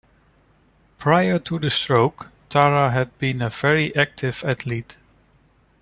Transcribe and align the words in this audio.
Prior 0.97 1.37
to 1.37 1.59
the 1.59 1.69
stroke, 1.69 2.31
Tara 2.49 2.89
had 2.89 3.15
been 3.19 3.39
a 3.39 3.51
very 3.51 3.95
active 3.95 4.43
athlete. 4.43 4.97